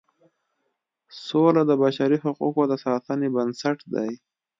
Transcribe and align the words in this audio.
سوله 1.25 1.61
د 1.69 1.71
بشري 1.83 2.17
حقوقو 2.23 2.63
د 2.67 2.73
ساتنې 2.85 3.27
بنسټ 3.35 3.77
دی. 3.93 4.11